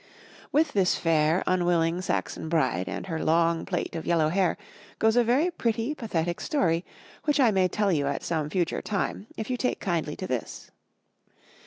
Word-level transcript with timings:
With 0.51 0.73
this 0.73 0.95
fair, 0.95 1.43
unwilling 1.45 2.01
Saxon 2.01 2.49
bride 2.49 2.89
and 2.89 3.05
her 3.05 3.23
long 3.23 3.67
plait 3.67 3.95
of 3.95 4.07
yellow 4.07 4.29
hair 4.29 4.57
goes 4.97 5.15
a 5.15 5.23
very 5.23 5.51
pretty, 5.51 5.93
pathetic 5.93 6.41
story, 6.41 6.83
which 7.25 7.39
I 7.39 7.51
may 7.51 7.67
tell 7.67 7.91
you 7.91 8.07
at 8.07 8.23
some 8.23 8.49
future 8.49 8.81
time 8.81 9.27
if 9.37 9.51
you 9.51 9.57
take 9.57 9.79
kindly 9.79 10.15
to 10.15 10.25
this. 10.25 10.71